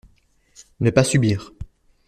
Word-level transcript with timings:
Ne 0.79 0.89
pas 0.91 1.03
subir 1.03 1.53